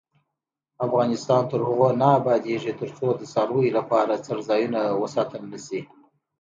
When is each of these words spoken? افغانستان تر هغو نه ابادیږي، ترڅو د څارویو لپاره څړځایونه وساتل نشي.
افغانستان 0.85 1.41
تر 1.51 1.59
هغو 1.67 1.89
نه 2.01 2.07
ابادیږي، 2.19 2.73
ترڅو 2.81 3.07
د 3.15 3.21
څارویو 3.33 3.75
لپاره 3.79 4.21
څړځایونه 4.27 4.79
وساتل 5.01 5.41
نشي. 5.51 5.81